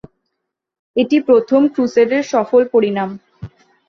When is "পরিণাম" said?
2.73-3.09